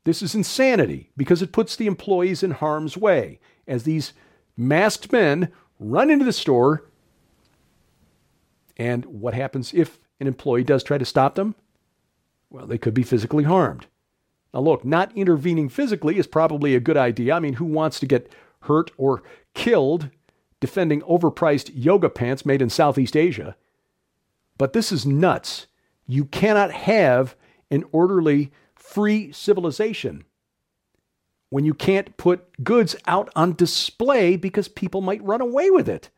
This 0.04 0.22
is 0.22 0.36
insanity 0.36 1.10
because 1.16 1.42
it 1.42 1.50
puts 1.50 1.74
the 1.74 1.88
employees 1.88 2.44
in 2.44 2.52
harm's 2.52 2.96
way 2.96 3.40
as 3.66 3.82
these 3.82 4.12
masked 4.56 5.10
men 5.10 5.50
run 5.80 6.10
into 6.10 6.24
the 6.24 6.32
store. 6.32 6.84
And 8.76 9.04
what 9.04 9.34
happens 9.34 9.74
if 9.74 9.98
an 10.20 10.28
employee 10.28 10.62
does 10.62 10.84
try 10.84 10.96
to 10.96 11.04
stop 11.04 11.34
them? 11.34 11.56
Well, 12.50 12.68
they 12.68 12.78
could 12.78 12.94
be 12.94 13.02
physically 13.02 13.42
harmed. 13.42 13.86
Now, 14.54 14.60
look, 14.60 14.84
not 14.84 15.10
intervening 15.16 15.68
physically 15.68 16.18
is 16.18 16.28
probably 16.28 16.76
a 16.76 16.80
good 16.80 16.96
idea. 16.96 17.34
I 17.34 17.40
mean, 17.40 17.54
who 17.54 17.64
wants 17.64 17.98
to 17.98 18.06
get 18.06 18.32
hurt 18.60 18.90
or 18.96 19.22
killed 19.58 20.10
defending 20.60 21.00
overpriced 21.02 21.70
yoga 21.74 22.08
pants 22.08 22.46
made 22.46 22.62
in 22.62 22.70
Southeast 22.70 23.16
Asia? 23.16 23.56
But 24.56 24.72
this 24.72 24.92
is 24.92 25.04
nuts. 25.04 25.66
You 26.06 26.24
cannot 26.24 26.70
have 26.70 27.34
an 27.70 27.84
orderly 27.92 28.52
free 28.76 29.32
civilization 29.32 30.24
when 31.50 31.64
you 31.64 31.74
can't 31.74 32.16
put 32.16 32.62
goods 32.62 32.94
out 33.06 33.30
on 33.34 33.54
display 33.54 34.36
because 34.36 34.68
people 34.68 35.00
might 35.00 35.24
run 35.24 35.40
away 35.40 35.70
with 35.70 35.88
it. 35.88 36.10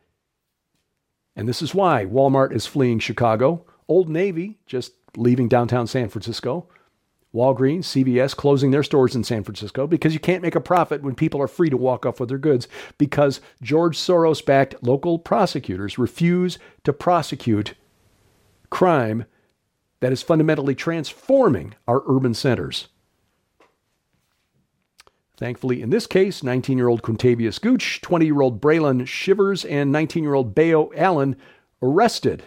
And 1.34 1.48
this 1.48 1.62
is 1.62 1.74
why 1.74 2.04
Walmart 2.04 2.52
is 2.52 2.66
fleeing 2.66 2.98
Chicago, 2.98 3.64
Old 3.88 4.08
Navy 4.10 4.58
just 4.66 4.92
leaving 5.16 5.48
downtown 5.48 5.86
San 5.86 6.10
Francisco, 6.10 6.68
Walgreens, 7.34 7.84
CVS 7.84 8.34
closing 8.34 8.72
their 8.72 8.82
stores 8.82 9.14
in 9.14 9.22
San 9.22 9.44
Francisco 9.44 9.86
because 9.86 10.12
you 10.12 10.18
can't 10.18 10.42
make 10.42 10.56
a 10.56 10.60
profit 10.60 11.02
when 11.02 11.14
people 11.14 11.40
are 11.40 11.46
free 11.46 11.70
to 11.70 11.76
walk 11.76 12.04
off 12.04 12.18
with 12.18 12.28
their 12.28 12.38
goods 12.38 12.66
because 12.98 13.40
George 13.62 13.96
Soros 13.96 14.44
backed 14.44 14.82
local 14.82 15.18
prosecutors 15.18 15.98
refuse 15.98 16.58
to 16.82 16.92
prosecute 16.92 17.74
crime 18.68 19.26
that 20.00 20.12
is 20.12 20.22
fundamentally 20.22 20.74
transforming 20.74 21.74
our 21.86 22.02
urban 22.06 22.34
centers. 22.34 22.88
Thankfully, 25.36 25.80
in 25.80 25.90
this 25.90 26.06
case, 26.06 26.42
19 26.42 26.76
year 26.76 26.88
old 26.88 27.02
Quintavious 27.02 27.60
Gooch, 27.60 28.00
20 28.02 28.26
year 28.26 28.40
old 28.40 28.60
Braylon 28.60 29.06
Shivers, 29.06 29.64
and 29.64 29.92
19 29.92 30.22
year 30.22 30.34
old 30.34 30.54
Bayo 30.54 30.90
Allen 30.94 31.36
arrested 31.80 32.44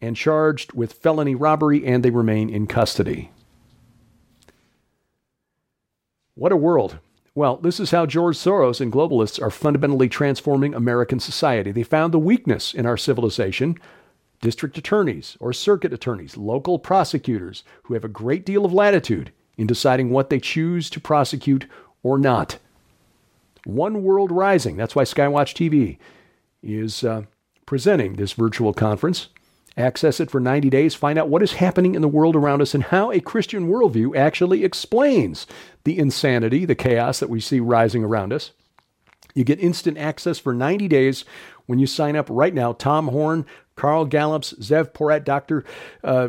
and 0.00 0.16
charged 0.16 0.72
with 0.72 0.92
felony 0.92 1.34
robbery, 1.34 1.84
and 1.86 2.04
they 2.04 2.10
remain 2.10 2.50
in 2.50 2.66
custody. 2.66 3.30
What 6.34 6.52
a 6.52 6.56
world. 6.56 6.98
Well, 7.34 7.56
this 7.56 7.78
is 7.78 7.90
how 7.90 8.06
George 8.06 8.36
Soros 8.36 8.80
and 8.80 8.92
globalists 8.92 9.40
are 9.40 9.50
fundamentally 9.50 10.08
transforming 10.08 10.74
American 10.74 11.20
society. 11.20 11.72
They 11.72 11.82
found 11.82 12.12
the 12.12 12.18
weakness 12.18 12.74
in 12.74 12.86
our 12.86 12.96
civilization 12.96 13.78
district 14.40 14.76
attorneys 14.76 15.36
or 15.40 15.52
circuit 15.52 15.92
attorneys, 15.92 16.36
local 16.36 16.78
prosecutors 16.78 17.62
who 17.84 17.94
have 17.94 18.04
a 18.04 18.08
great 18.08 18.44
deal 18.44 18.64
of 18.64 18.72
latitude 18.72 19.30
in 19.56 19.66
deciding 19.66 20.10
what 20.10 20.30
they 20.30 20.40
choose 20.40 20.90
to 20.90 21.00
prosecute 21.00 21.66
or 22.02 22.18
not. 22.18 22.58
One 23.64 24.02
World 24.02 24.32
Rising. 24.32 24.76
That's 24.76 24.96
why 24.96 25.04
Skywatch 25.04 25.54
TV 25.54 25.98
is 26.62 27.04
uh, 27.04 27.22
presenting 27.66 28.16
this 28.16 28.32
virtual 28.32 28.72
conference. 28.72 29.28
Access 29.76 30.20
it 30.20 30.30
for 30.30 30.40
90 30.40 30.68
days. 30.68 30.94
Find 30.94 31.18
out 31.18 31.28
what 31.28 31.42
is 31.42 31.54
happening 31.54 31.94
in 31.94 32.02
the 32.02 32.08
world 32.08 32.36
around 32.36 32.60
us 32.60 32.74
and 32.74 32.84
how 32.84 33.10
a 33.10 33.20
Christian 33.20 33.68
worldview 33.68 34.16
actually 34.16 34.64
explains 34.64 35.46
the 35.84 35.98
insanity, 35.98 36.64
the 36.64 36.74
chaos 36.74 37.20
that 37.20 37.30
we 37.30 37.40
see 37.40 37.58
rising 37.58 38.04
around 38.04 38.32
us. 38.32 38.50
You 39.34 39.44
get 39.44 39.60
instant 39.60 39.96
access 39.96 40.38
for 40.38 40.52
90 40.52 40.88
days 40.88 41.24
when 41.66 41.78
you 41.78 41.86
sign 41.86 42.16
up 42.16 42.26
right 42.28 42.52
now. 42.52 42.72
Tom 42.72 43.08
Horn, 43.08 43.46
Carl 43.76 44.04
Gallups, 44.04 44.52
Zev 44.60 44.92
Porat, 44.92 45.24
Dr. 45.24 45.64
Uh, 46.04 46.28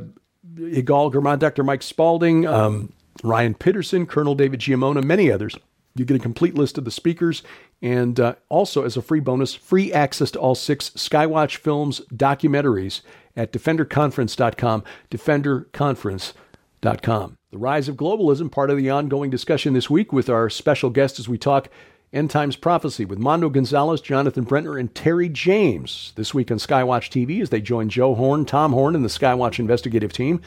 Igal 0.55 1.11
German, 1.11 1.39
Dr. 1.39 1.63
Mike 1.63 1.83
Spalding, 1.83 2.47
um, 2.47 2.93
Ryan 3.23 3.55
Pitterson, 3.55 4.07
Colonel 4.07 4.35
David 4.35 4.61
Giammona, 4.61 5.03
many 5.03 5.29
others. 5.29 5.57
You 5.95 6.05
get 6.05 6.17
a 6.17 6.19
complete 6.19 6.55
list 6.55 6.77
of 6.77 6.85
the 6.85 6.91
speakers 6.91 7.43
and 7.83 8.17
uh, 8.17 8.35
also, 8.47 8.85
as 8.85 8.95
a 8.95 9.01
free 9.01 9.19
bonus, 9.19 9.53
free 9.53 9.91
access 9.91 10.31
to 10.31 10.39
all 10.39 10.55
six 10.55 10.91
Skywatch 10.91 11.57
Films 11.57 12.01
documentaries 12.13 13.01
at 13.35 13.51
defenderconference.com, 13.51 14.83
defenderconference.com. 15.11 17.37
The 17.51 17.57
rise 17.57 17.87
of 17.87 17.95
globalism, 17.95 18.51
part 18.51 18.69
of 18.69 18.77
the 18.77 18.89
ongoing 18.89 19.29
discussion 19.29 19.73
this 19.73 19.89
week 19.89 20.11
with 20.11 20.29
our 20.29 20.49
special 20.49 20.89
guest 20.89 21.19
as 21.19 21.29
we 21.29 21.37
talk 21.37 21.69
End 22.13 22.29
Times 22.29 22.55
Prophecy 22.55 23.05
with 23.05 23.17
Mondo 23.17 23.49
Gonzalez, 23.49 23.99
Jonathan 23.99 24.45
Brentner, 24.45 24.79
and 24.79 24.93
Terry 24.93 25.29
James 25.29 26.13
this 26.15 26.31
week 26.31 26.51
on 26.51 26.59
Skywatch 26.59 27.09
TV 27.09 27.41
as 27.41 27.49
they 27.49 27.59
join 27.59 27.89
Joe 27.89 28.13
Horn, 28.13 28.45
Tom 28.45 28.71
Horn, 28.71 28.95
and 28.95 29.03
the 29.03 29.09
Skywatch 29.09 29.57
investigative 29.57 30.13
team. 30.13 30.39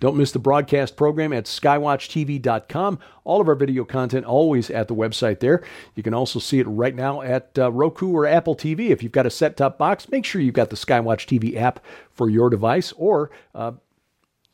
Don't 0.00 0.16
miss 0.16 0.32
the 0.32 0.38
broadcast 0.38 0.96
program 0.96 1.32
at 1.32 1.44
skywatchtv.com. 1.44 2.98
All 3.24 3.40
of 3.40 3.48
our 3.48 3.54
video 3.54 3.84
content 3.84 4.26
always 4.26 4.70
at 4.70 4.88
the 4.88 4.94
website 4.94 5.40
there. 5.40 5.62
You 5.94 6.02
can 6.02 6.14
also 6.14 6.38
see 6.38 6.58
it 6.58 6.66
right 6.66 6.94
now 6.94 7.22
at 7.22 7.58
uh, 7.58 7.72
Roku 7.72 8.12
or 8.12 8.26
Apple 8.26 8.56
TV. 8.56 8.90
If 8.90 9.02
you've 9.02 9.12
got 9.12 9.26
a 9.26 9.30
set 9.30 9.56
top 9.56 9.78
box, 9.78 10.10
make 10.10 10.24
sure 10.24 10.40
you've 10.40 10.54
got 10.54 10.70
the 10.70 10.76
Skywatch 10.76 11.26
TV 11.26 11.56
app 11.56 11.80
for 12.12 12.28
your 12.28 12.50
device 12.50 12.92
or 12.96 13.30
uh, 13.54 13.72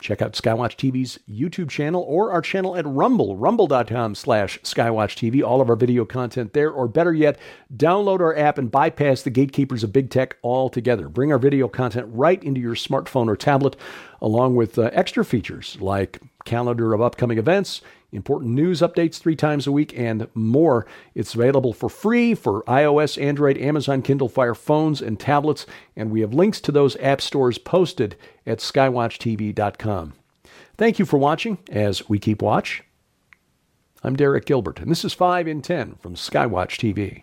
Check 0.00 0.22
out 0.22 0.32
Skywatch 0.32 0.76
TV's 0.76 1.18
YouTube 1.28 1.68
channel 1.68 2.04
or 2.08 2.32
our 2.32 2.40
channel 2.40 2.76
at 2.76 2.86
Rumble, 2.86 3.36
rumble.com 3.36 4.14
slash 4.14 4.58
Skywatch 4.62 5.14
TV. 5.16 5.42
All 5.46 5.60
of 5.60 5.68
our 5.68 5.76
video 5.76 6.04
content 6.04 6.52
there, 6.52 6.70
or 6.70 6.88
better 6.88 7.12
yet, 7.12 7.38
download 7.74 8.20
our 8.20 8.36
app 8.36 8.58
and 8.58 8.70
bypass 8.70 9.22
the 9.22 9.30
gatekeepers 9.30 9.84
of 9.84 9.92
big 9.92 10.10
tech 10.10 10.36
altogether. 10.42 11.08
Bring 11.08 11.32
our 11.32 11.38
video 11.38 11.68
content 11.68 12.08
right 12.10 12.42
into 12.42 12.60
your 12.60 12.74
smartphone 12.74 13.28
or 13.28 13.36
tablet, 13.36 13.76
along 14.22 14.56
with 14.56 14.78
uh, 14.78 14.90
extra 14.92 15.24
features 15.24 15.76
like 15.80 16.20
calendar 16.44 16.94
of 16.94 17.02
upcoming 17.02 17.38
events, 17.38 17.82
important 18.12 18.52
news 18.52 18.80
updates 18.80 19.18
three 19.18 19.36
times 19.36 19.66
a 19.66 19.72
week, 19.72 19.96
and 19.96 20.26
more. 20.34 20.86
It's 21.14 21.34
available 21.34 21.72
for 21.72 21.88
free 21.88 22.34
for 22.34 22.62
iOS, 22.64 23.20
Android, 23.20 23.58
Amazon 23.58 24.02
Kindle 24.02 24.28
Fire 24.28 24.54
phones 24.54 25.00
and 25.00 25.18
tablets, 25.18 25.66
and 25.96 26.10
we 26.10 26.20
have 26.20 26.34
links 26.34 26.60
to 26.62 26.72
those 26.72 26.96
app 26.96 27.20
stores 27.20 27.58
posted 27.58 28.16
at 28.46 28.58
skywatchtv.com. 28.58 30.14
Thank 30.76 30.98
you 30.98 31.04
for 31.04 31.18
watching 31.18 31.58
as 31.70 32.08
we 32.08 32.18
keep 32.18 32.42
watch. 32.42 32.82
I'm 34.02 34.16
Derek 34.16 34.46
Gilbert, 34.46 34.80
and 34.80 34.90
this 34.90 35.04
is 35.04 35.12
5 35.12 35.46
in 35.46 35.60
10 35.60 35.96
from 35.96 36.14
Skywatch 36.14 36.78
TV. 36.78 37.22